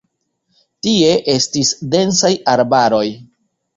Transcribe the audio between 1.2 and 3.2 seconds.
estis densaj arbaroj.